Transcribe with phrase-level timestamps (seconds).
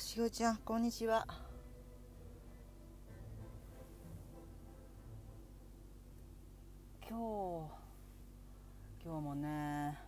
[0.00, 1.26] しおちゃんこんにちは。
[7.06, 7.74] 今日
[9.04, 9.98] 今日もね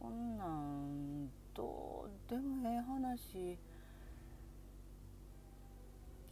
[0.00, 3.58] こんなんどうでもええ話。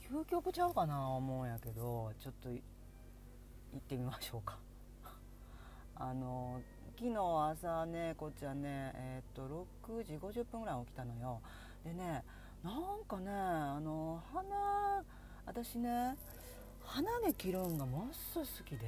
[0.00, 2.62] 究極ちゃうかな思うんやけどちょっと行
[3.77, 4.59] ってみましょうか。
[5.95, 6.62] あの
[6.98, 7.16] 昨日
[7.50, 11.43] 朝ねこっちはねえー、っと6時50分ぐらい起きたのよ。
[11.85, 12.25] でね
[12.63, 15.03] なんかねあの花
[15.46, 16.17] 私ね
[16.85, 18.87] 花毛切るんがもっそ好きで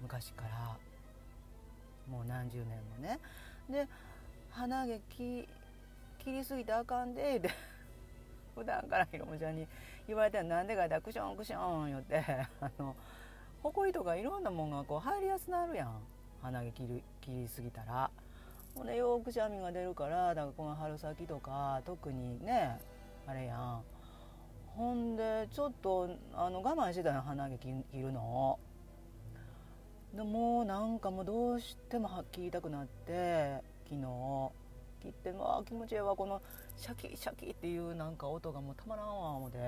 [0.00, 0.78] 昔から。
[2.10, 3.18] もう何十年もね。
[3.68, 3.86] で
[4.50, 5.46] 鼻毛切
[6.26, 7.50] りすぎてあかんでって
[8.56, 9.68] 普段からひろむちゃんに
[10.06, 12.24] 言われてなんでかってクションクション言って
[12.60, 12.96] あの
[13.62, 16.00] ほこりとかいろんなもんがこう入りやすなるやん。
[16.42, 18.10] 鼻毛切り切りすぎたら。
[18.78, 22.78] ほんでよくしゃみが出るからだからこの春先とか特にね
[23.26, 23.82] あれやん。
[24.76, 28.56] ほんでちょっとあの我慢してたの鼻毛切るの。
[30.14, 34.52] でもうなんかもうどうしても切りたくなって昨日。
[35.02, 36.42] 切ってまあ気持ちいいわこの
[36.76, 39.58] シャキシャキっていうなんか音がもうたまらんわ思て。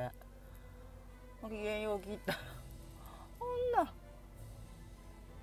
[1.49, 2.33] 機嫌よう切った。
[2.33, 2.39] ら
[3.41, 3.47] ほ
[3.83, 3.93] んな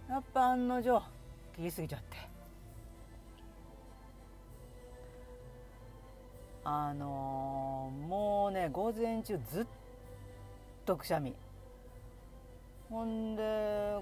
[0.10, 1.02] やっぱ案の定
[1.56, 2.27] 切りすぎちゃって。
[6.70, 9.66] あのー、もうね午前中ずっ
[10.86, 11.34] とくしゃみ
[12.90, 13.42] ほんで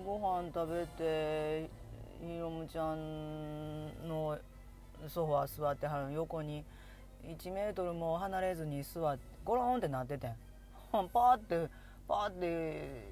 [0.03, 1.69] ご飯食べて
[2.19, 4.39] ひろむちゃんの
[5.07, 6.65] ソファー座ってはる横に
[7.27, 10.33] 1メートルも離れずに座ってゴロンってなっててん
[10.91, 11.69] パーって
[12.07, 13.11] パーって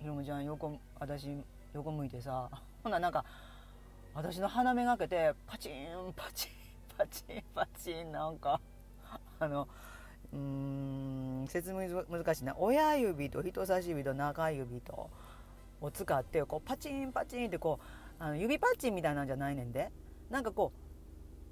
[0.00, 1.28] ひろむちゃん横私
[1.72, 2.50] 横向いてさ
[2.82, 3.24] ほんななんか
[4.12, 6.50] 私の鼻めがけてパチンパチン
[6.96, 8.60] パチンパチンなんか
[9.40, 9.68] あの
[10.32, 12.56] うーん説明難しいな。
[12.58, 15.10] 親指と人差し指と中指と
[15.80, 19.90] を使ってこうパチンパチンってこうあの指パッチンみたいなんじゃないねんで。
[20.30, 20.72] なんかこ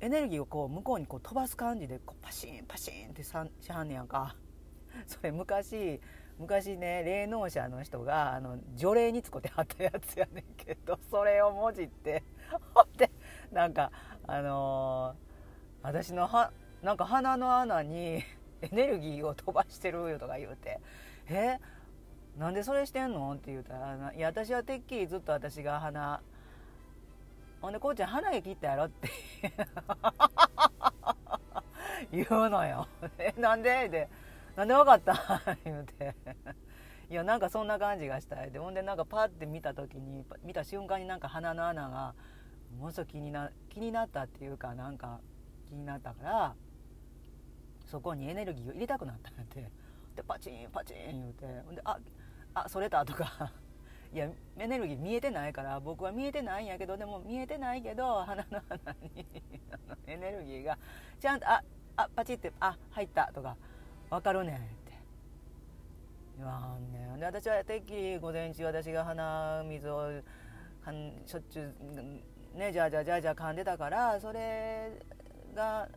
[0.00, 3.44] うエネルギーをこう向こうにこう飛ばす感じでこうパシンパシンってしは
[3.82, 4.36] んねやんか。
[5.06, 6.00] それ昔
[6.38, 12.22] 昔ね霊能者の人があの除霊に使ってはったやつやねんけどそれをもじって
[12.74, 13.10] ほんで
[13.50, 13.90] なんか
[14.26, 18.22] あのー、私のはなんか鼻の穴に
[18.62, 20.80] エネルギーを飛ばしてるよとか言うて
[21.28, 21.58] 「え？
[22.38, 26.20] なんでそれしてんの?」って言うたら「いや私はてっきりずっと私が鼻
[27.60, 29.08] ほんでこうちゃん鼻毛切ったやろ」って
[32.12, 32.86] 言うのよ
[33.18, 33.34] 「え？
[33.38, 34.08] なんで?」で
[34.56, 36.14] 「なんで分かった?」 言うて
[37.08, 42.14] いやなんかそんな感じがしたいでほんでなんかパッて見た時に見た瞬間になんか鼻の穴が
[42.76, 45.20] ものすごく気にな気になったっていうかなんか
[45.68, 46.54] 気になったから
[47.86, 49.70] そこにエネルギーを入れたくなったんやって。
[50.16, 51.46] でパチンパチン言うて。
[51.46, 51.98] んであ
[52.54, 53.52] あそれたとか。
[54.12, 54.28] いや
[54.58, 59.26] エネルギー見えてないから僕は見えてないんやけどでも見えてないけど鼻の穴に
[60.06, 60.78] エネルギーが
[61.20, 61.62] ちゃんとあ
[61.96, 63.56] あパチってあ入ったとか
[64.08, 64.66] 分かるねんって。
[66.38, 67.18] 言わんねん。
[67.18, 70.22] で私はてっきり午前中私が鼻水を
[71.26, 71.74] しょっちゅ
[72.54, 74.92] うねじゃあじゃあじゃあじゃあ噛んでたからそれ
[75.56, 75.88] が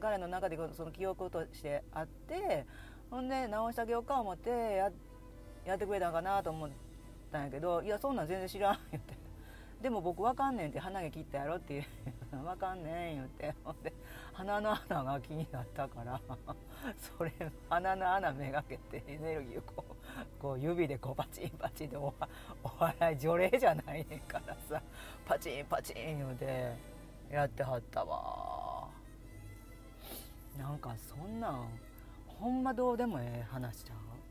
[0.00, 2.66] 彼の中でその記憶としてあって
[3.10, 4.90] ほんで直してあげようか思ってや
[5.64, 6.70] やってくれたんかなと思っ
[7.30, 9.14] たんやけど「いやそんなん全然知らん」言って
[9.80, 13.54] 「でも僕わかんねん」って鼻毛切ったやろって言う「わかんねん」言って。
[13.64, 13.92] ほんで
[14.32, 16.20] 鼻の穴が気になったから
[16.98, 17.32] それ
[17.68, 22.14] 鼻の穴めがけてエネルギーをこうこう指でこうパチンパチンでお
[22.78, 24.82] 笑い除霊じゃないねんからさ
[25.26, 26.72] パチンパチン言うて
[27.30, 28.71] やってはったわ。
[30.58, 31.68] なんかそんなん
[32.26, 34.21] ほんまどうでもええ話じゃん